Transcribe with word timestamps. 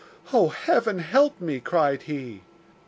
'Oh, 0.33 0.49
heaven, 0.49 0.97
help 0.97 1.39
me!' 1.39 1.59
cried 1.59 2.01
he. 2.01 2.41